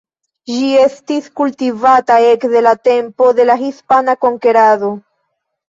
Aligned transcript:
Ĝi 0.51 0.69
estis 0.85 1.27
kultivata 1.41 2.17
ekde 2.31 2.65
la 2.69 2.73
tempo 2.89 3.29
de 3.43 3.47
la 3.53 3.61
hispana 3.63 4.19
konkerado. 4.29 4.93